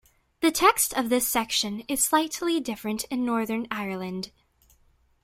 The 0.39 0.49
text 0.49 0.93
of 0.95 1.09
this 1.09 1.27
section 1.27 1.81
is 1.81 2.03
slightly 2.03 2.59
different 2.59 3.03
in 3.11 3.23
Northern 3.23 3.67
Ireland. 3.69 4.31